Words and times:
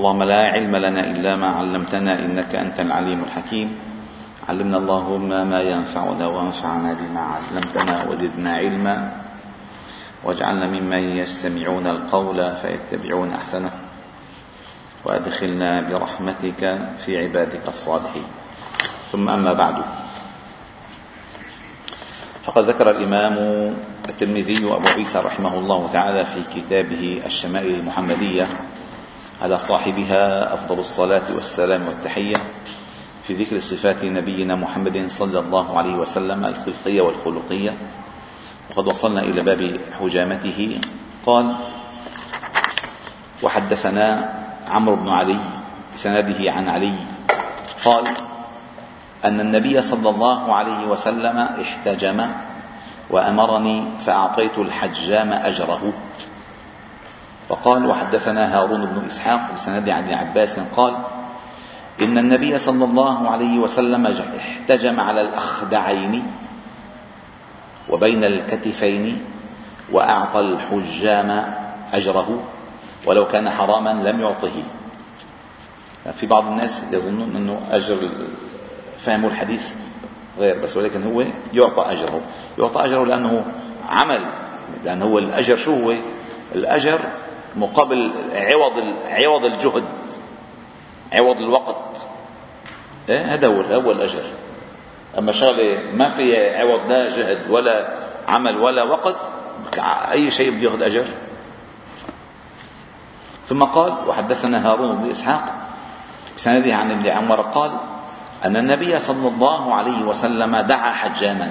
اللهم 0.00 0.22
لا 0.22 0.42
علم 0.56 0.76
لنا 0.76 1.12
إلا 1.12 1.36
ما 1.36 1.60
علمتنا 1.60 2.24
إنك 2.24 2.54
أنت 2.56 2.80
العليم 2.80 3.20
الحكيم. 3.20 3.68
علمنا 4.48 4.76
اللهم 4.76 5.28
ما 5.28 5.60
ينفعنا 5.60 6.26
وانفعنا 6.26 6.96
بما 6.96 7.20
علمتنا 7.20 8.08
وزدنا 8.08 8.52
علما. 8.56 8.96
واجعلنا 10.24 10.66
ممن 10.66 11.20
يستمعون 11.20 11.86
القول 11.86 12.52
فيتبعون 12.56 13.28
أحسنه. 13.32 13.70
وأدخلنا 15.04 15.80
برحمتك 15.92 16.78
في 17.04 17.18
عبادك 17.20 17.68
الصالحين. 17.68 18.28
ثم 19.12 19.28
أما 19.28 19.52
بعد. 19.52 19.84
فقد 22.48 22.64
ذكر 22.64 22.90
الإمام 22.90 23.36
الترمذي 24.08 24.64
وأبو 24.64 24.88
عيسى 24.88 25.18
رحمه 25.18 25.54
الله 25.54 25.88
تعالى 25.92 26.24
في 26.24 26.40
كتابه 26.56 27.22
الشمائل 27.26 27.74
المحمدية 27.74 28.46
على 29.42 29.58
صاحبها 29.58 30.54
أفضل 30.54 30.78
الصلاة 30.78 31.22
والسلام 31.34 31.88
والتحية 31.88 32.36
في 33.26 33.34
ذكر 33.34 33.60
صفات 33.60 34.04
نبينا 34.04 34.54
محمد 34.54 35.04
صلى 35.08 35.38
الله 35.38 35.78
عليه 35.78 35.94
وسلم 35.94 36.44
الخلقية 36.44 37.00
والخلقية. 37.00 37.74
وقد 38.70 38.86
وصلنا 38.86 39.20
إلى 39.20 39.42
باب 39.42 39.80
حجامته. 40.00 40.80
قال 41.26 41.54
وحدثنا 43.42 44.32
عمرو 44.70 44.96
بن 44.96 45.08
علي 45.08 45.38
بسنده 45.94 46.52
عن 46.52 46.68
علي. 46.68 46.94
قال 47.84 48.04
أن 49.24 49.40
النبي 49.40 49.82
صلى 49.82 50.08
الله 50.10 50.54
عليه 50.54 50.86
وسلم 50.86 51.38
احتجم 51.38 52.26
وأمرني 53.10 53.84
فأعطيت 54.06 54.58
الحجام 54.58 55.32
أجره. 55.32 55.92
وقال 57.50 57.86
وحدثنا 57.86 58.58
هارون 58.58 58.86
بن 58.86 59.06
إسحاق 59.06 59.54
بسند 59.54 59.88
عن 59.88 60.04
ابن 60.04 60.14
عباس 60.14 60.60
قال 60.76 60.94
إن 62.00 62.18
النبي 62.18 62.58
صلى 62.58 62.84
الله 62.84 63.30
عليه 63.30 63.58
وسلم 63.58 64.06
احتجم 64.38 65.00
على 65.00 65.20
الأخدعين 65.20 66.26
وبين 67.88 68.24
الكتفين 68.24 69.24
وأعطى 69.92 70.40
الحجام 70.40 71.44
أجره 71.92 72.42
ولو 73.06 73.26
كان 73.26 73.50
حراما 73.50 73.90
لم 73.90 74.20
يعطه 74.20 74.62
في 76.12 76.26
بعض 76.26 76.46
الناس 76.46 76.84
يظنون 76.92 77.36
أنه 77.36 77.60
أجر 77.70 78.08
فهموا 79.00 79.30
الحديث 79.30 79.72
غير 80.38 80.58
بس 80.58 80.76
ولكن 80.76 81.02
هو 81.02 81.24
يعطى 81.52 81.92
أجره 81.92 82.20
يعطى 82.58 82.84
أجره 82.84 83.04
لأنه 83.04 83.44
عمل 83.88 84.20
لأنه 84.84 85.04
هو 85.04 85.18
الأجر 85.18 85.56
شو 85.56 85.74
هو؟ 85.74 85.94
الأجر 86.54 87.00
مقابل 87.56 88.12
عوض 88.32 88.84
عوض 89.08 89.44
الجهد 89.44 89.84
عوض 91.12 91.36
الوقت. 91.36 92.06
إيه؟ 93.08 93.34
هذا 93.34 93.46
هو 93.46 93.60
هو 93.60 93.90
الأجر. 93.92 94.22
أما 95.18 95.32
شغلة 95.32 95.78
ما 95.92 96.08
في 96.08 96.56
عوض 96.56 96.92
لا 96.92 97.08
جهد 97.08 97.50
ولا 97.50 97.94
عمل 98.28 98.56
ولا 98.56 98.82
وقت 98.82 99.16
أي 100.12 100.30
شيء 100.30 100.50
بده 100.50 100.64
ياخذ 100.64 100.82
أجر. 100.82 101.04
ثم 103.48 103.64
قال 103.64 103.92
وحدثنا 104.08 104.70
هارون 104.70 104.96
بن 104.96 105.10
إسحاق. 105.10 105.44
بسنده 106.36 106.74
عن 106.74 106.90
ابن 106.90 107.06
عمر 107.06 107.40
قال 107.40 107.70
أن 108.44 108.56
النبي 108.56 108.98
صلى 108.98 109.28
الله 109.28 109.74
عليه 109.74 110.02
وسلم 110.02 110.56
دعا 110.56 110.92
حجاما 110.92 111.50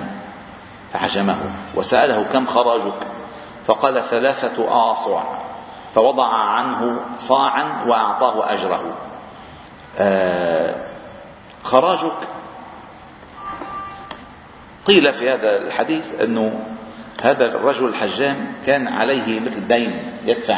فحجمه 0.93 1.37
وسأله 1.75 2.23
كم 2.23 2.45
خراجك؟ 2.45 3.07
فقال 3.67 4.03
ثلاثة 4.03 4.91
آصع. 4.91 5.23
فوضع 5.95 6.27
عنه 6.27 6.99
صاعا 7.17 7.83
وأعطاه 7.87 8.53
أجره. 8.53 8.83
آه 9.97 10.75
خراجك. 11.63 12.17
قيل 14.85 15.13
في 15.13 15.29
هذا 15.29 15.57
الحديث 15.57 16.21
أنه 16.21 16.59
هذا 17.23 17.45
الرجل 17.45 17.87
الحجام 17.87 18.53
كان 18.65 18.87
عليه 18.87 19.39
مثل 19.39 19.67
دين 19.67 20.13
يدفع 20.25 20.57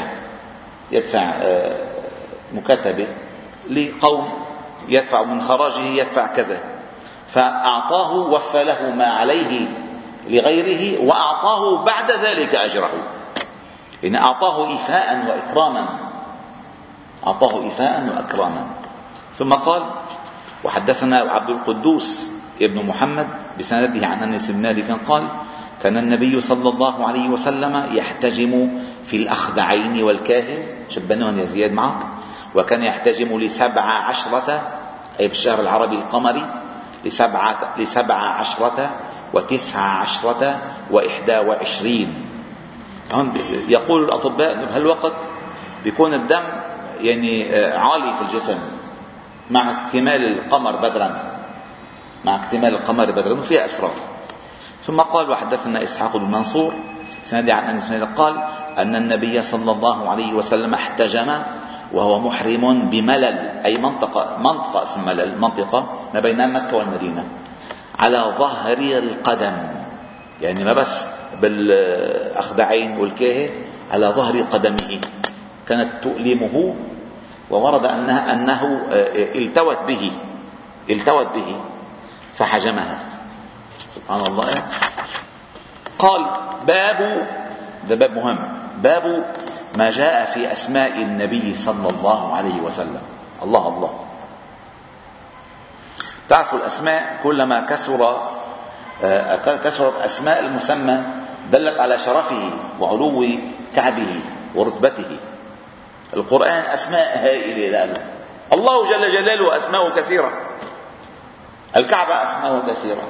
يدفع 0.92 1.32
آه، 1.42 1.88
مكاتبة 2.54 3.08
لقوم 3.70 4.30
يدفع 4.88 5.24
من 5.24 5.42
خراجه 5.42 5.80
يدفع 5.80 6.28
كذا. 6.28 6.60
فأعطاه 7.34 8.14
وفى 8.14 8.64
له 8.64 8.90
ما 8.90 9.06
عليه 9.06 9.68
لغيره 10.28 11.02
وأعطاه 11.04 11.84
بعد 11.84 12.12
ذلك 12.12 12.56
أجره. 12.56 12.90
إن 14.06 14.16
أعطاه 14.16 14.70
إيفاء 14.70 15.26
وإكراما. 15.28 16.00
أعطاه 17.28 17.64
إيفاء 17.64 18.10
وإكراما. 18.10 18.68
ثم 19.38 19.54
قال 19.54 19.84
وحدثنا 20.64 21.18
عبد 21.18 21.50
القدوس 21.50 22.32
ابن 22.62 22.86
محمد 22.86 23.28
بسنده 23.60 24.08
عن 24.08 24.24
أنس 24.24 24.52
بن 24.52 24.62
مالك 24.62 24.92
قال 25.08 25.28
كان 25.84 25.98
النبي 25.98 26.42
صلى 26.42 26.70
الله 26.70 27.08
عليه 27.08 27.30
وسلم 27.30 27.90
يحتجم 27.92 28.70
في 29.06 29.18
الاخدعين 29.18 30.04
والكاهن. 30.04 30.90
شبنوهم 30.90 31.40
يا 31.40 31.46
زياد 31.46 31.74
معك. 31.74 31.98
وكان 32.56 32.84
يحتجم 32.84 33.40
لسبع 33.40 33.82
عشرة 33.82 34.62
أي 35.20 35.28
بالشهر 35.28 35.60
العربي 35.62 35.96
القمري 35.96 36.46
لسبعة, 37.06 37.74
لسبع 37.78 38.16
عشرة 38.16 38.90
وتسع 39.34 39.80
عشرة 39.80 40.60
وإحدى 40.92 41.38
وعشرين. 41.38 42.31
يقول 43.68 44.04
الأطباء 44.04 44.54
أنه 44.54 44.66
بهالوقت 44.66 45.16
بيكون 45.84 46.14
الدم 46.14 46.44
يعني 47.02 47.56
آه، 47.56 47.78
عالي 47.78 48.14
في 48.14 48.22
الجسم 48.22 48.58
مع 49.52 49.72
اكتمال 49.72 50.26
القمر 50.26 50.76
بدرا 50.76 51.32
مع 52.26 52.36
اكتمال 52.36 52.76
القمر 52.76 53.12
بدرا 53.12 53.34
وفيها 53.34 53.66
أسرار. 53.66 53.92
ثم 54.88 55.02
قال 55.02 55.30
وحدثنا 55.30 55.84
إسحاق 55.84 56.18
بن 56.18 56.32
منصور 56.32 56.74
سندي 57.24 57.52
عن 57.52 57.64
أنس 57.64 57.94
قال 58.18 58.36
أن 58.78 58.96
النبي 58.96 59.42
صلى 59.42 59.72
الله 59.72 60.10
عليه 60.10 60.34
وسلم 60.34 60.74
احتجم 60.74 61.42
وهو 61.94 62.20
محرم 62.20 62.90
بملل 62.90 63.38
أي 63.66 63.78
منطقة 63.78 64.38
منطقة 64.38 64.84
اسم 64.84 65.06
ملل 65.06 65.40
منطقة 65.40 65.86
ما 66.14 66.20
بين 66.20 66.54
مكة 66.54 66.78
والمدينة 66.78 67.24
على 68.00 68.34
ظهر 68.38 68.78
القدم 68.78 69.54
يعني 70.42 70.64
ما 70.64 70.74
بس 70.74 71.06
بالأخدعين 71.42 72.98
والكاهة 72.98 73.50
على 73.92 74.08
ظهر 74.08 74.42
قدمه 74.42 75.02
كانت 75.68 76.04
تؤلمه 76.04 76.76
وورد 77.52 77.86
أنها 77.86 78.34
أنه 78.34 78.88
آه، 78.92 79.38
التوت 79.38 79.78
به 79.88 80.12
التوت 80.90 81.28
به 81.36 81.60
فحجمها. 82.38 82.98
سبحان 83.96 84.22
الله. 84.28 84.50
قال 86.00 86.26
باب 86.68 87.28
ده 87.90 87.96
باب 87.96 88.12
مهم. 88.16 88.40
باب 88.82 89.26
ما 89.78 89.90
جاء 89.90 90.26
في 90.26 90.52
أسماء 90.52 91.02
النبي 91.02 91.56
صلى 91.56 91.90
الله 91.90 92.36
عليه 92.36 92.62
وسلم. 92.62 93.02
الله 93.44 93.68
الله. 93.68 93.94
تعرفوا 96.30 96.60
الأسماء؟ 96.60 97.20
كلما 97.24 97.62
كثر 97.62 98.32
آه، 99.04 99.36
كثرت 99.58 100.02
أسماء 100.02 100.40
المسمى 100.40 101.21
دلت 101.52 101.80
على 101.80 102.00
شرفه 102.00 102.50
وعلو 102.80 103.40
كعبه 103.76 104.20
ورتبته. 104.56 105.18
القرآن 106.14 106.64
أسماء 106.74 107.18
هائلة 107.18 107.86
له. 107.86 108.04
الله 108.54 108.90
جل 108.90 109.10
جلاله 109.10 109.56
أسماءه 109.56 109.96
كثيرة. 109.96 110.32
الكعبة 111.76 112.24
أسماءه 112.24 112.64
كثيرة. 112.70 113.04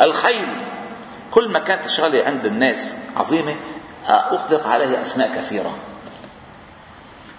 الخيل 0.00 0.48
كل 1.30 1.48
ما 1.48 1.58
كانت 1.58 1.84
الشغله 1.84 2.24
عند 2.26 2.46
الناس 2.46 2.94
عظيمة 3.16 3.54
آه، 4.08 4.34
أطلق 4.34 4.66
عليه 4.66 5.02
أسماء 5.02 5.28
كثيرة. 5.36 5.74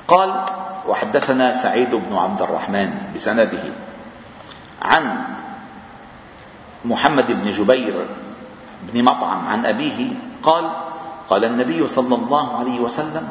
قال 0.08 0.46
وحدثنا 0.88 1.52
سعيد 1.52 1.96
بن 1.96 2.16
عبد 2.16 2.42
الرحمن 2.42 2.94
بسنده 3.16 3.64
عن 4.82 5.24
محمد 6.86 7.32
بن 7.32 7.52
جبير 7.52 8.06
بن 8.82 9.04
مطعم 9.04 9.48
عن 9.48 9.66
أبيه 9.66 10.10
قال 10.44 10.66
قال 11.30 11.46
النبي 11.46 11.88
صلى 11.88 12.16
الله 12.16 12.58
عليه 12.60 12.80
وسلم 12.80 13.28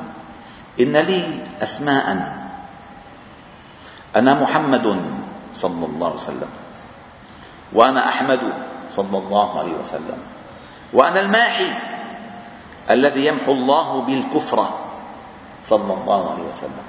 إن 0.81 0.97
لي 0.97 1.43
أسماء. 1.63 2.07
أنا 4.17 4.35
محمد 4.35 4.87
صلى 5.55 5.87
الله 5.87 6.07
عليه 6.07 6.17
وسلم 6.17 6.51
وأنا 7.73 8.09
أحمد 8.09 8.41
صلى 8.89 9.19
الله 9.19 9.59
عليه 9.59 9.73
وسلم 9.73 10.19
وأنا 10.93 11.21
الماحي 11.21 11.69
الذي 12.91 13.27
يمحو 13.27 13.53
الله 13.53 14.01
بالكفر 14.01 14.69
صلى 15.65 15.93
الله 15.95 16.31
عليه 16.31 16.43
وسلم 16.43 16.85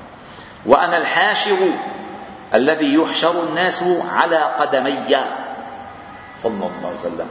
وأنا 0.66 0.98
الحاشر 0.98 1.58
الذي 2.54 2.94
يحشر 2.94 3.44
الناس 3.44 3.84
على 4.10 4.38
قدمي 4.38 5.18
صلى 6.38 6.54
الله 6.54 6.86
عليه 6.86 7.00
وسلم 7.00 7.28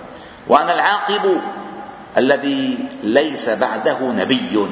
وأنا 0.48 0.74
العاقب 0.74 1.40
الذي 2.16 2.78
ليس 3.02 3.48
بعده 3.48 3.98
نبي. 4.00 4.68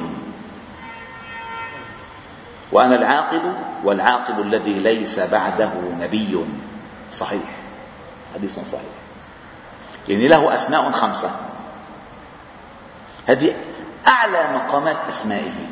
وأنا 2.71 2.95
العاقب 2.95 3.41
والعاقب 3.83 4.39
الذي 4.39 4.73
ليس 4.73 5.19
بعده 5.19 5.71
نبي. 5.99 6.45
صحيح. 7.11 7.49
حديث 8.35 8.59
صحيح. 8.59 8.93
يعني 10.07 10.27
له 10.27 10.53
أسماء 10.53 10.91
خمسة. 10.91 11.31
هذه 13.27 13.55
أعلى 14.07 14.47
مقامات 14.53 14.97
أسمائه. 15.09 15.69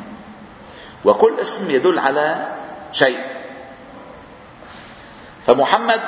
وكل 1.04 1.40
اسم 1.40 1.70
يدل 1.70 1.98
على 1.98 2.46
شيء. 2.92 3.20
فمحمد 5.46 6.00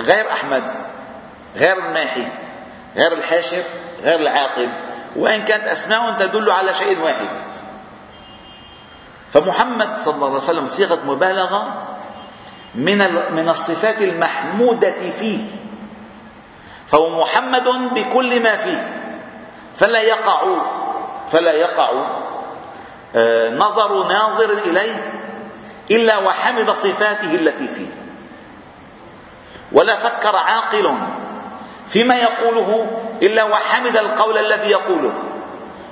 غير 0.00 0.32
أحمد 0.32 0.64
غير 1.56 1.86
الماحي 1.86 2.26
غير 2.96 3.12
الحاشر 3.12 3.62
غير 4.04 4.20
العاقب 4.20 4.68
وإن 5.16 5.44
كانت 5.44 5.64
أسماء 5.64 6.16
تدل 6.18 6.50
على 6.50 6.72
شيء 6.72 7.00
واحد. 7.00 7.28
فمحمد 9.32 9.96
صلى 9.96 10.14
الله 10.14 10.26
عليه 10.26 10.36
وسلم 10.36 10.66
صيغة 10.66 10.98
مبالغة 11.06 11.82
من 12.74 12.98
من 13.34 13.48
الصفات 13.48 14.02
المحمودة 14.02 15.10
فيه. 15.10 15.38
فهو 16.88 17.20
محمد 17.22 17.68
بكل 17.94 18.42
ما 18.42 18.56
فيه. 18.56 18.92
فلا 19.76 20.00
يقع 20.00 20.56
فلا 21.30 21.52
يقع 21.52 21.90
آه، 23.16 23.50
نظر 23.50 24.08
ناظر 24.08 24.50
إليه 24.66 25.12
إلا 25.90 26.18
وحمد 26.18 26.70
صفاته 26.70 27.34
التي 27.34 27.68
فيه. 27.68 28.04
ولا 29.72 29.96
فكر 29.96 30.36
عاقل 30.36 30.94
فيما 31.88 32.16
يقوله 32.16 32.86
إلا 33.22 33.44
وحمد 33.44 33.96
القول 33.96 34.38
الذي 34.38 34.70
يقوله. 34.70 35.14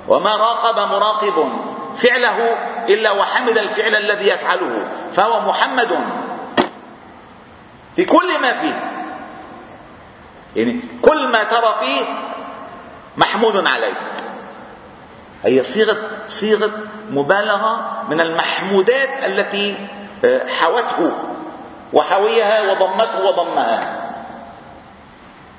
وما 0.07 0.35
راقب 0.35 0.91
مراقب 0.91 1.51
فعله 1.95 2.55
إلا 2.89 3.11
وحمد 3.11 3.57
الفعل 3.57 3.95
الذي 3.95 4.27
يفعله 4.27 4.85
فهو 5.11 5.49
محمد. 5.49 5.99
في 7.95 8.05
كل 8.05 8.41
ما 8.41 8.53
فيه. 8.53 8.89
يعني 10.55 10.79
كل 11.01 11.27
ما 11.27 11.43
ترى 11.43 11.75
فيه 11.79 12.05
محمود 13.17 13.67
عليه. 13.67 13.93
هي 15.43 15.63
صيغة 15.63 15.97
صيغة 16.27 16.71
مبالغة 17.11 18.03
من 18.09 18.21
المحمودات 18.21 19.09
التي 19.25 19.75
آه، 20.25 20.47
حوته 20.47 21.11
وحويها 21.93 22.71
وضمته 22.71 23.23
وضمها. 23.25 24.03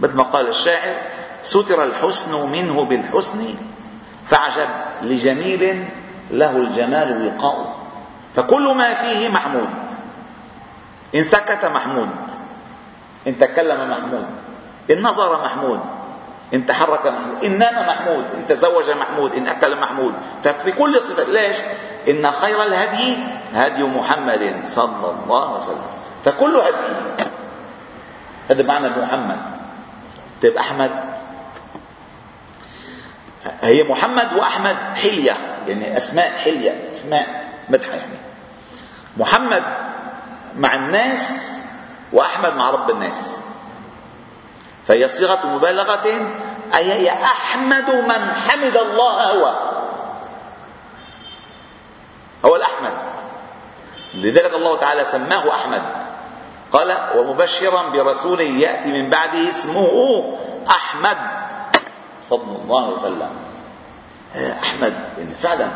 مثل 0.00 0.16
ما 0.16 0.22
قال 0.22 0.48
الشاعر 0.48 0.94
ستر 1.44 1.84
الحسن 1.84 2.50
منه 2.50 2.84
بالحسن 2.84 3.54
فعجب 4.26 4.68
لجميل 5.02 5.84
له 6.30 6.50
الجمال 6.50 7.08
وقاء. 7.26 7.76
فكل 8.36 8.74
ما 8.74 8.94
فيه 8.94 9.28
محمود. 9.28 9.70
إن 11.14 11.22
سكت 11.22 11.64
محمود 11.64 12.08
إن 13.26 13.38
تكلم 13.38 13.90
محمود 13.90 14.26
إن 14.90 15.02
نظر 15.02 15.44
محمود 15.44 15.80
إن 16.54 16.66
تحرك 16.66 17.06
محمود 17.06 17.44
إن 17.44 17.58
نام 17.58 17.86
محمود 17.86 18.24
إن 18.34 18.46
تزوج 18.48 18.90
محمود 18.90 19.34
إن 19.34 19.48
أكل 19.48 19.80
محمود. 19.80 20.14
ففي 20.44 20.72
كل 20.72 21.00
صفة 21.00 21.24
ليش؟ 21.24 21.56
إن 22.08 22.30
خير 22.30 22.62
الهدي 22.62 23.16
هدي 23.54 23.82
محمد 23.82 24.62
صلى 24.64 25.06
الله 25.24 25.48
عليه 25.48 25.58
وسلم. 25.58 25.86
فكل 26.24 26.56
هدي 26.56 27.28
هذا 28.50 28.62
معنى 28.62 28.88
محمد. 28.88 29.40
طيب 30.42 30.56
أحمد؟ 30.56 31.03
هي 33.62 33.82
محمد 33.82 34.32
وأحمد 34.32 34.76
حلية 34.94 35.36
يعني 35.66 35.96
أسماء 35.96 36.30
حلية 36.30 36.90
أسماء 36.90 37.44
مدحة 37.68 37.94
يعني. 37.94 38.18
محمد 39.16 39.64
مع 40.56 40.74
الناس 40.74 41.50
وأحمد 42.12 42.54
مع 42.54 42.70
رب 42.70 42.90
الناس. 42.90 43.42
فهي 44.86 45.08
صيغة 45.08 45.46
مبالغة 45.46 46.32
أي 46.74 46.92
هي 46.92 47.10
أحمد 47.10 47.90
من 47.90 48.34
حمد 48.34 48.76
الله 48.76 49.30
هو. 49.30 49.54
هو 52.44 52.56
الأحمد. 52.56 52.92
لذلك 54.14 54.54
الله 54.54 54.76
تعالى 54.76 55.04
سماه 55.04 55.50
أحمد. 55.50 55.82
قال 56.72 56.96
ومبشرا 57.16 57.82
برسول 57.82 58.40
يأتي 58.40 58.88
من 58.88 59.10
بعده 59.10 59.48
اسمه 59.48 59.88
أحمد. 60.70 61.33
صلى 62.30 62.56
الله 62.64 62.84
عليه 62.84 62.96
وسلم. 62.96 63.30
أحمد 64.36 64.94
يعني 65.18 65.34
فعلا 65.42 65.70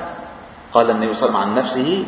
قال 0.74 0.90
النبي 0.90 1.14
صلى 1.14 1.28
الله 1.28 1.40
عليه 1.40 1.50
وسلم 1.50 1.56
عن 1.56 1.64
نفسه 1.64 2.06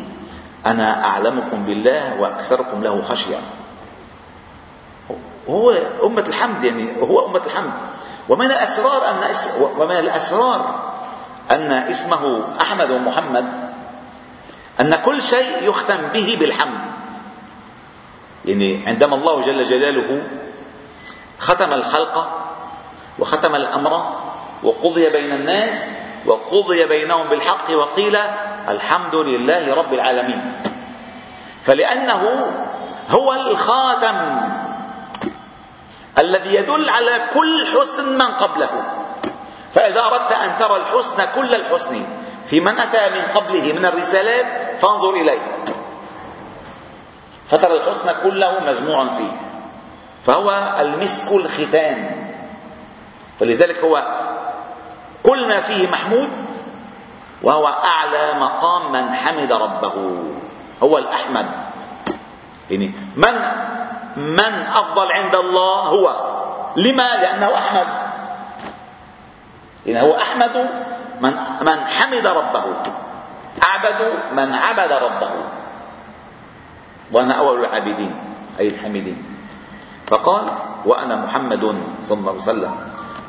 أنا 0.66 1.04
أعلمكم 1.04 1.64
بالله 1.64 2.20
وأكثركم 2.20 2.82
له 2.82 3.02
خشية. 3.02 3.38
وهو 5.46 5.72
أمة 6.06 6.24
الحمد 6.28 6.64
يعني 6.64 7.02
هو 7.02 7.26
أمة 7.26 7.42
الحمد. 7.46 7.72
ومن 8.28 8.46
الأسرار 8.46 9.10
أن 9.10 9.34
ومن 9.78 9.98
الأسرار 9.98 10.90
أن 11.50 11.72
اسمه 11.72 12.44
أحمد 12.60 12.90
ومحمد 12.90 13.46
أن 14.80 14.94
كل 14.94 15.22
شيء 15.22 15.68
يختم 15.68 16.06
به 16.14 16.36
بالحمد. 16.40 16.80
يعني 18.44 18.86
عندما 18.86 19.16
الله 19.16 19.40
جل 19.40 19.64
جلاله 19.64 20.22
ختم 21.38 21.72
الخلق 21.72 22.36
وختم 23.18 23.54
الأمر 23.54 24.19
وقضي 24.62 25.10
بين 25.10 25.32
الناس 25.32 25.84
وقضي 26.26 26.84
بينهم 26.84 27.28
بالحق 27.28 27.70
وقيل 27.70 28.18
الحمد 28.68 29.14
لله 29.14 29.74
رب 29.74 29.94
العالمين. 29.94 30.62
فلأنه 31.64 32.46
هو 33.10 33.32
الخاتم 33.32 34.40
الذي 36.18 36.54
يدل 36.54 36.90
على 36.90 37.28
كل 37.34 37.66
حسن 37.66 38.18
من 38.18 38.30
قبله. 38.36 38.70
فإذا 39.74 40.00
أردت 40.00 40.32
أن 40.32 40.56
ترى 40.56 40.76
الحسن 40.76 41.24
كل 41.34 41.54
الحسن 41.54 42.04
في 42.46 42.60
من 42.60 42.78
أتى 42.78 43.10
من 43.10 43.22
قبله 43.34 43.72
من 43.72 43.84
الرسالات 43.86 44.46
فانظر 44.80 45.10
إليه. 45.10 45.38
فترى 47.50 47.76
الحسن 47.76 48.14
كله 48.22 48.60
مجموعا 48.60 49.08
فيه. 49.08 49.32
فهو 50.26 50.76
المسك 50.80 51.32
الختان. 51.32 52.10
فلذلك 53.40 53.78
هو 53.78 54.19
كل 55.22 55.48
ما 55.48 55.60
فيه 55.60 55.90
محمود 55.90 56.30
وهو 57.42 57.66
أعلى 57.68 58.40
مقام 58.40 58.92
من 58.92 59.14
حمد 59.14 59.52
ربه. 59.52 59.94
هو 60.82 60.98
الأحمد. 60.98 61.46
يعني 62.70 62.92
من 63.16 63.34
من 64.16 64.52
أفضل 64.74 65.12
عند 65.12 65.34
الله 65.34 65.78
هو. 65.80 66.06
لما؟ 66.76 67.16
لأنه 67.16 67.54
أحمد. 67.54 67.86
يعني 69.86 70.06
هو 70.06 70.16
أحمد 70.16 70.70
من 71.20 71.34
من 71.60 71.78
حمد 71.84 72.26
ربه. 72.26 72.64
أعبد 73.64 74.00
من 74.32 74.54
عبد 74.54 74.92
ربه. 74.92 75.30
وأنا 77.12 77.34
أول 77.34 77.60
العابدين 77.60 78.14
أي 78.60 78.68
الحامدين. 78.68 79.24
فقال 80.06 80.44
وأنا 80.84 81.16
محمد 81.16 81.82
صلى 82.02 82.18
الله 82.18 82.30
عليه 82.30 82.42
وسلم. 82.42 82.74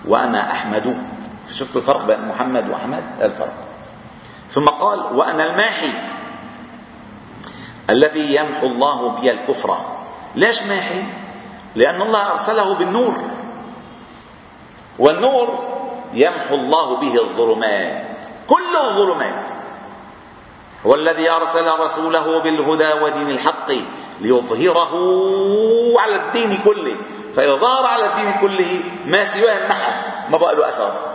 وأنا 0.08 0.52
أحمد. 0.52 0.98
شفت 1.50 1.76
الفرق 1.76 2.06
بين 2.06 2.28
محمد 2.28 2.70
وأحمد؟ 2.70 3.04
الفرق. 3.22 3.54
ثم 4.52 4.66
قال 4.66 5.00
وأنا 5.00 5.44
الماحي 5.44 5.90
الذي 7.90 8.36
يمحو 8.36 8.68
الله 8.68 9.10
بي 9.10 9.32
الكفر. 9.32 9.78
ليش 10.36 10.64
ماحي؟ 10.64 11.04
لأن 11.76 12.02
الله 12.02 12.32
أرسله 12.32 12.74
بالنور. 12.74 13.16
والنور 15.00 15.60
يمحو 16.14 16.56
الله 16.56 16.96
به 16.96 17.16
الظلمات. 17.16 18.18
كل 18.48 18.76
الظلمات. 18.84 19.52
هو 20.86 20.96
الذي 20.96 21.30
أرسل 21.30 21.80
رسوله 21.80 22.40
بالهدى 22.44 22.94
ودين 23.02 23.30
الحق 23.30 23.72
ليظهره 24.22 24.94
على 26.00 26.16
الدين 26.16 26.58
كله. 26.66 26.96
فإذا 27.36 27.56
ظهر 27.56 27.86
على 27.86 28.06
الدين 28.06 28.34
كله 28.42 28.82
ما 29.06 29.26
سواه 29.26 29.68
محى 29.68 29.94
ما 30.30 30.38
بقى 30.38 30.56
له 30.56 30.70
أثر. 30.70 31.11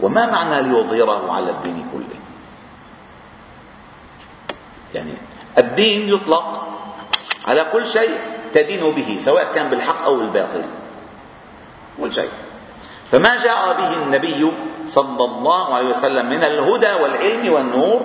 وما 0.00 0.26
معنى 0.26 0.62
ليظهره 0.62 1.32
على 1.32 1.50
الدين 1.50 1.88
كله؟ 1.92 2.18
يعني 4.94 5.12
الدين 5.58 6.08
يطلق 6.08 6.68
على 7.46 7.66
كل 7.72 7.86
شيء 7.86 8.18
تدين 8.54 8.90
به 8.92 9.18
سواء 9.20 9.52
كان 9.54 9.70
بالحق 9.70 10.04
أو 10.04 10.16
بالباطل. 10.16 10.64
كل 12.00 12.14
شيء. 12.14 12.30
فما 13.12 13.36
جاء 13.36 13.72
به 13.72 13.96
النبي 13.96 14.52
صلى 14.86 15.24
الله 15.24 15.74
عليه 15.74 15.88
وسلم 15.88 16.26
من 16.26 16.44
الهدى 16.44 16.92
والعلم 16.92 17.52
والنور 17.52 18.00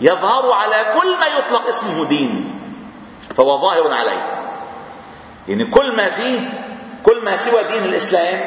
يظهر 0.00 0.52
على 0.52 1.00
كل 1.00 1.18
ما 1.20 1.26
يطلق 1.26 1.66
اسمه 1.68 2.04
دين 2.04 2.60
فهو 3.36 3.58
ظاهر 3.58 3.92
عليه. 3.92 4.42
يعني 5.48 5.64
كل 5.64 5.96
ما 5.96 6.10
فيه 6.10 6.40
كل 7.02 7.24
ما 7.24 7.36
سوى 7.36 7.62
دين 7.62 7.84
الإسلام 7.84 8.40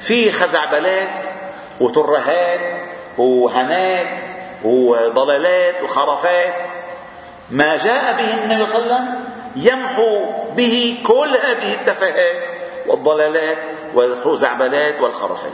فيه 0.00 0.30
خزعبلات 0.30 1.27
وترهات 1.80 2.80
وهنات 3.18 4.18
وضلالات 4.64 5.82
وخرافات. 5.82 6.64
ما 7.50 7.76
جاء 7.76 8.16
به 8.16 8.44
النبي 8.44 8.66
صلى 8.66 8.82
الله 8.82 8.94
عليه 8.94 9.04
وسلم 9.04 9.24
يمحو 9.56 10.26
به 10.56 10.98
كل 11.06 11.36
هذه 11.42 11.74
التفاهات 11.74 12.44
والضلالات 12.86 13.58
والخزعبلات 13.94 15.00
والخرافات 15.00 15.52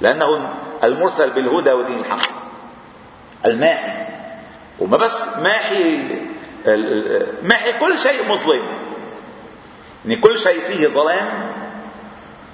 لأنه 0.00 0.48
المرسل 0.84 1.30
بالهدى 1.30 1.72
ودين 1.72 1.98
الحق 1.98 2.30
الماحي. 3.46 3.92
وما 4.78 4.96
بس 4.96 5.28
ماحي 5.38 6.04
ماحي 7.42 7.72
كل 7.80 7.98
شيء 7.98 8.28
مظلم 8.28 8.62
يعني 10.04 10.20
كل 10.20 10.38
شيء 10.38 10.60
فيه 10.60 10.86
ظلام. 10.86 11.28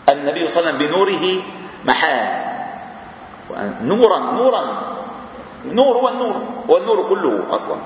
النبي 0.09 0.49
صلى 0.49 0.61
الله 0.61 0.73
عليه 0.73 0.79
وسلم 0.79 0.79
بنوره 0.79 1.43
محاه 1.85 2.53
نورا 3.82 4.18
نورا. 4.18 4.82
نور 5.64 5.96
هو 5.96 6.08
النور 6.08 6.42
هو 6.70 6.76
النور 6.76 7.08
كله 7.08 7.54
أصلا. 7.54 7.76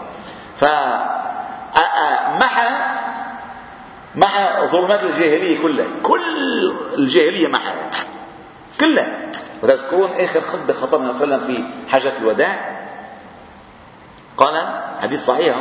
فمحى 0.56 2.68
محى 4.14 4.66
ظلمات 4.66 5.02
الجاهلية 5.02 5.62
كلها. 5.62 5.86
كل 6.02 6.74
الجاهلية 6.98 7.48
محى 7.48 7.72
كلها. 8.80 9.18
وتذكرون 9.62 10.10
آخر 10.10 10.40
خطبة 10.40 10.72
خطبنا 10.72 11.12
صلى 11.12 11.24
الله 11.24 11.34
عليه 11.34 11.44
وسلم 11.44 11.54
في 11.54 11.64
حجه 11.88 12.18
الوداع؟ 12.18 12.78
قال 14.36 14.82
حديث 15.02 15.26
صحيح. 15.26 15.56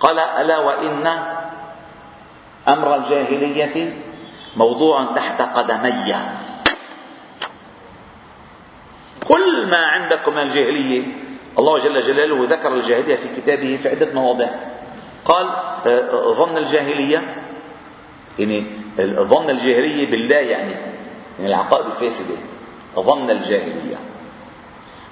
قال 0.00 0.18
ألا 0.18 0.58
وإن 0.58 1.22
أمر 2.68 2.94
الجاهلية 2.94 4.02
موضوع 4.56 5.04
تحت 5.14 5.42
قدمي 5.42 6.14
كل 9.28 9.70
ما 9.70 9.96
عندكم 10.16 10.32
من 10.32 10.42
الجاهليه 10.42 11.02
الله 11.58 11.78
جل 11.78 12.00
جلاله 12.00 12.46
ذكر 12.50 12.74
الجاهلية 12.74 13.16
في 13.16 13.28
كتابه 13.36 13.78
في 13.82 13.88
عدة 13.88 14.14
مواضع 14.14 14.48
قال 15.24 15.46
آه، 15.86 16.30
ظن 16.30 16.56
الجاهلية 16.56 17.22
يعني 18.38 18.64
ظن 19.00 19.50
الجاهلية 19.50 20.10
بالله 20.10 20.36
يعني 20.36 20.74
من 21.38 21.46
العقائد 21.46 21.86
الفاسدة. 21.86 22.34
ظن 22.96 23.30
الجاهلية. 23.30 23.96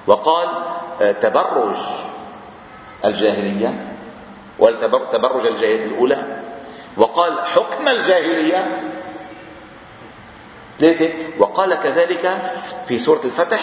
وقال 0.06 0.48
آه، 1.02 1.12
تبرج 1.12 1.76
الجاهلية 3.04 3.86
وتبرج 4.58 5.46
الجاهلية 5.46 5.84
الأولى. 5.84 6.42
وقال 6.96 7.40
حكم 7.40 7.88
الجاهلية. 7.88 8.82
ثلاثة 10.80 11.10
وقال 11.38 11.74
كذلك 11.74 12.36
في 12.88 12.98
سورة 12.98 13.20
الفتح 13.24 13.60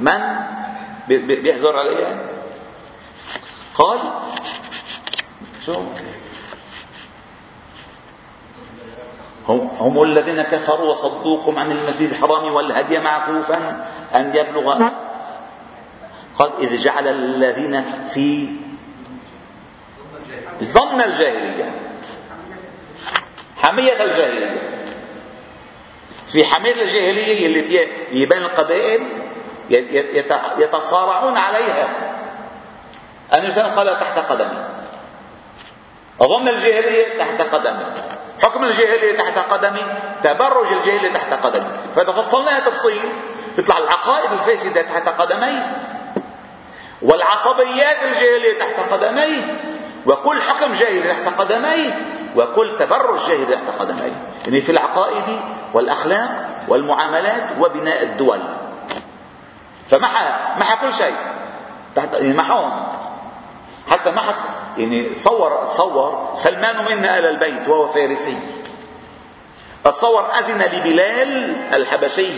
من 0.00 0.20
بيحزر 1.08 1.78
عليها 1.78 2.18
قال 3.74 3.98
شو؟ 5.66 5.74
هم, 9.48 9.70
هم 9.80 10.02
الذين 10.02 10.42
كفروا 10.42 10.90
وصدوكم 10.90 11.58
عن 11.58 11.72
المسجد 11.72 12.10
الحرام 12.10 12.54
والهدي 12.54 12.98
معكوفا 12.98 13.86
أن 14.14 14.32
يبلغ 14.34 14.78
نعم. 14.78 14.92
قال 16.38 16.50
إذ 16.60 16.78
جعل 16.78 17.08
الذين 17.08 17.84
في 18.14 18.48
ظن 20.62 21.00
الجاهلية 21.00 21.74
حمية 23.56 24.04
الجاهلية. 24.04 24.60
في 26.28 26.44
حمية 26.44 26.82
الجاهلية 26.82 27.46
اللي 27.46 27.62
فيها 27.62 27.86
يبان 28.12 28.42
القبائل 28.42 29.23
يتصارعون 30.58 31.36
عليها. 31.36 31.88
النبي 33.34 33.50
صلى 33.52 33.64
الله 33.64 33.78
عليه 33.78 33.90
وسلم 33.92 33.98
قال 33.98 34.00
تحت 34.00 34.18
قدمي. 34.18 34.64
أظن 36.20 36.48
الجاهلية 36.48 37.18
تحت 37.18 37.54
قدمي. 37.54 37.84
حكم 38.42 38.64
الجاهلية 38.64 39.18
تحت 39.18 39.38
قدمي. 39.52 39.82
تبرج 40.22 40.72
الجاهلية 40.72 41.12
تحت 41.12 41.32
قدمي. 41.46 41.70
فإذا 41.94 42.12
فصلناها 42.12 42.60
تفصيل 42.60 43.02
بيطلع 43.56 43.78
العقائد 43.78 44.32
الفاسدة 44.32 44.82
تحت 44.82 45.08
قدمي 45.08 45.62
والعصبيات 47.02 48.02
الجاهلية 48.02 48.58
تحت 48.58 48.92
قدمي 48.92 49.42
وكل 50.06 50.42
حكم 50.42 50.72
جاهلي 50.72 51.02
تحت 51.02 51.40
قدمي 51.40 51.94
وكل 52.36 52.76
تبرج 52.78 53.18
جاهلي 53.28 53.56
تحت 53.56 53.80
قدمي. 53.80 54.12
يعني 54.46 54.60
في 54.60 54.72
العقائد 54.72 55.40
والأخلاق 55.74 56.48
والمعاملات 56.68 57.44
وبناء 57.58 58.02
الدول. 58.02 58.40
فمحى 59.88 60.26
محى 60.60 60.76
كل 60.80 60.94
شيء. 60.94 61.14
تحت 61.96 62.12
يعني 62.12 62.32
محون 62.32 62.72
حتى 63.90 64.10
محى 64.10 64.34
يعني 64.78 65.14
صور 65.14 65.66
صور 65.66 66.30
سلمان 66.34 66.84
منا 66.84 67.18
آل 67.18 67.26
البيت 67.26 67.68
وهو 67.68 67.86
فارسي. 67.86 68.38
تصور 69.84 70.30
أذن 70.38 70.62
لبلال 70.62 71.56
الحبشي 71.74 72.30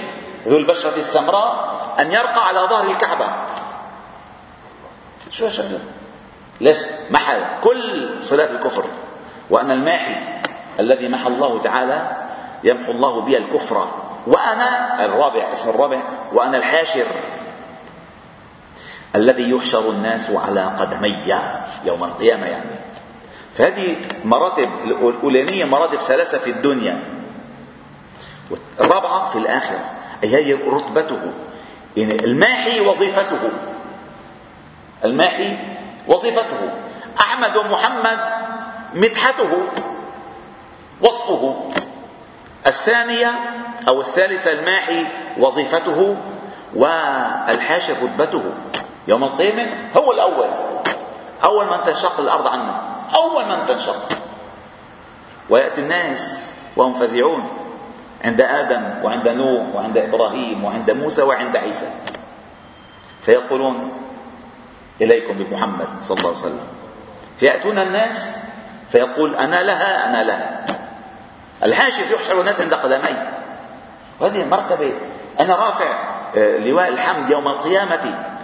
ذو 0.47 0.57
البشرة 0.57 0.97
السمراء 0.97 1.77
أن 1.99 2.13
يرقى 2.13 2.49
على 2.49 2.61
ظهر 2.61 2.91
الكعبة. 2.91 3.29
شو 5.31 5.49
شغل 5.49 5.79
ليش؟ 6.61 6.79
محى 7.11 7.41
كل 7.65 8.23
صلاة 8.23 8.51
الكفر. 8.51 8.85
وأنا 9.51 9.75
الماحي 9.75 10.15
الذي 10.81 11.09
محى 11.09 11.29
الله 11.29 11.61
تعالى 11.65 12.17
يمحو 12.65 12.93
الله 12.93 13.21
بي 13.21 13.37
الكفر. 13.37 13.89
وأنا 14.27 15.05
الرابع 15.05 15.53
اسم 15.53 15.71
الرابع 15.71 16.03
وأنا 16.33 16.57
الحاشر. 16.57 17.07
الذي 19.17 19.51
يحشر 19.51 19.91
الناس 19.91 20.31
على 20.31 20.61
قدمي 20.79 21.17
يوم 21.85 22.05
القيامة 22.05 22.47
يعني. 22.47 22.71
فهذه 23.55 23.97
مراتب 24.25 24.69
الأولانية 24.85 25.65
مراتب 25.65 26.01
ثلاثة 26.01 26.39
في 26.39 26.51
الدنيا 26.51 26.99
الرابعة 28.81 29.31
في 29.31 29.39
الآخرة. 29.39 29.85
أي 30.25 30.37
هي 30.37 30.55
رتبته. 30.55 31.33
يعني 31.97 32.25
الماحي 32.25 32.81
وظيفته. 32.81 33.51
الماحي 35.05 35.59
وظيفته. 36.09 36.71
أحمد 37.21 37.57
ومحمد 37.57 38.19
مدحته. 38.95 39.63
وصفه. 41.01 41.71
الثانية 42.67 43.33
أو 43.89 44.01
الثالثة 44.01 44.53
الماحي 44.53 45.07
وظيفته 45.39 46.17
والحاشر 46.75 47.95
رتبته. 48.03 48.43
يوم 49.07 49.25
القيامة 49.25 49.91
هو 49.97 50.13
الأول. 50.13 50.51
أول 51.45 51.67
من 51.67 51.77
تنشق 51.87 52.21
الأرض 52.21 52.49
عنه 52.49 52.83
أول 53.15 53.47
من 53.49 53.67
تنشق. 53.67 54.09
ويأتي 55.51 55.81
الناس 55.81 56.53
وهم 56.77 56.95
فزعون. 56.95 57.49
عند 58.25 58.41
آدم 58.41 59.05
وعند 59.05 59.29
نوح 59.29 59.75
وعند 59.75 59.99
إبراهيم 59.99 60.65
وعند 60.65 60.91
موسى 60.91 61.23
وعند 61.23 61.57
عيسى. 61.57 61.91
فيقولون 63.23 63.93
إليكم 65.01 65.35
بمحمد 65.35 65.89
صلى 66.01 66.19
الله 66.19 66.31
عليه 66.31 66.39
وسلم. 66.41 66.67
فيأتون 67.41 67.79
الناس 67.79 68.37
فيقول 68.91 69.35
أنا 69.35 69.63
لها 69.63 70.09
أنا 70.09 70.25
لها. 70.25 70.67
الحاشر 71.63 72.05
يحشر 72.15 72.41
الناس 72.41 72.61
عند 72.61 72.75
قدمي. 72.75 73.17
وهذه 74.21 74.45
مرتبة. 74.45 74.93
أنا 75.41 75.55
رافع 75.55 76.17
آه، 76.37 76.59
لواء 76.59 76.89
الحمد 76.89 77.31
يوم 77.31 77.49
القيامة. 77.49 78.36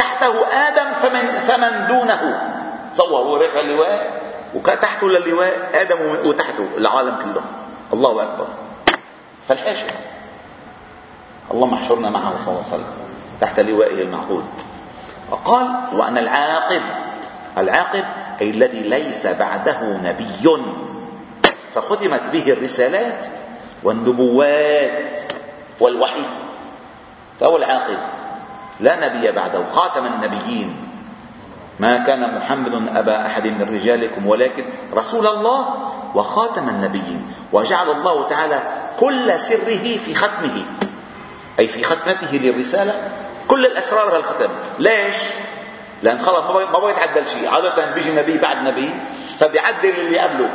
تحته 0.00 0.34
آدم 0.68 0.88
فمن, 0.92 1.24
فمن 1.44 1.72
دونه. 1.86 2.22
تصور 2.92 3.20
هو 3.20 3.36
رافع 3.36 3.60
اللواء 3.60 4.22
وتحته 4.54 5.08
للواء 5.08 5.70
آدم 5.74 6.28
وتحته 6.28 6.68
العالم 6.76 7.16
كله. 7.16 7.42
الله 7.92 8.22
أكبر. 8.22 8.46
فالحاشر 9.48 9.90
اللهم 11.50 11.74
احشرنا 11.74 12.10
معه 12.10 12.40
صلى 12.40 12.48
الله 12.48 12.64
عليه 12.64 12.74
وسلم. 12.74 12.92
تحت 13.40 13.60
لوائه 13.60 14.02
المعقول. 14.02 14.42
وقال 15.30 15.66
وأن 15.92 16.18
العاقب. 16.18 16.82
العاقب 17.58 18.04
أي 18.40 18.50
الذي 18.50 18.82
ليس 18.82 19.26
بعده 19.26 19.80
نبي. 19.80 20.64
فختمت 21.74 22.22
به 22.32 22.52
الرسالات 22.52 23.26
والنبوات 23.82 25.18
والوحي. 25.80 26.24
فهو 27.40 27.56
العاقب. 27.56 27.98
لا 28.80 29.08
نبي 29.08 29.32
بعده 29.32 29.64
خاتم 29.66 30.06
النبيين. 30.06 30.86
ما 31.80 31.96
كان 31.96 32.34
محمد 32.38 32.96
أبا 32.96 33.26
أحد 33.26 33.46
من 33.46 33.74
رجالكم 33.74 34.26
ولكن 34.26 34.64
رسول 34.94 35.26
الله 35.26 35.66
وخاتم 36.14 36.68
النبيين. 36.68 37.32
وجعل 37.52 37.90
الله 37.90 38.28
تعالى 38.28 38.62
كل 39.00 39.38
سره 39.38 39.96
في 39.96 40.14
ختمه 40.14 40.64
أي 41.58 41.66
في 41.66 41.84
ختمته 41.84 42.36
للرسالة 42.36 42.94
كل 43.48 43.66
الأسرار 43.66 44.10
بالختم 44.10 44.50
ليش؟ 44.78 45.16
لأن 46.02 46.18
خلص 46.18 46.40
ما 46.40 46.64
بغى 46.64 46.92
يتعدل 46.92 47.26
شيء. 47.26 47.48
عادة 47.48 47.94
بيجي 47.94 48.12
نبي 48.12 48.38
بعد 48.38 48.56
نبي 48.62 48.94
فبيعدل 49.38 49.90
اللي 49.90 50.18
قبله. 50.18 50.50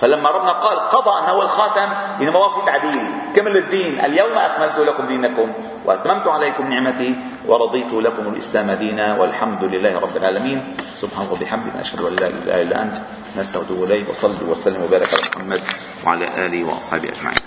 فلما 0.00 0.30
ربنا 0.30 0.52
قال 0.52 0.78
قضى 0.78 1.18
أنه 1.18 1.42
الخاتم 1.42 1.92
يعني 2.20 2.30
ما 2.30 2.48
في 2.48 2.66
تعديل. 2.66 3.21
كمل 3.36 3.56
الدين. 3.56 4.00
اليوم 4.04 4.32
أكملت 4.32 4.78
لكم 4.78 5.06
دينكم 5.06 5.52
وأتممت 5.84 6.26
عليكم 6.26 6.68
نعمتي 6.68 7.14
ورضيت 7.46 7.92
لكم 7.92 8.28
الإسلام 8.32 8.70
دينا 8.70 9.20
والحمد 9.20 9.64
لله 9.64 9.98
رب 9.98 10.16
العالمين. 10.16 10.76
سبحانه 10.94 11.32
وبحمدك 11.32 11.76
أشهد 11.80 12.00
أن 12.00 12.14
لا 12.16 12.26
إله 12.26 12.62
إلا 12.62 12.82
أنت. 12.82 12.96
نستغفر 13.38 13.84
إليك. 13.84 14.10
وصلي 14.10 14.44
وسلم 14.48 14.82
وبارك 14.82 15.08
على 15.14 15.22
محمد 15.36 15.60
وعلى 16.06 16.46
آله 16.46 16.64
وأصحابه 16.64 17.08
أجمعين. 17.08 17.38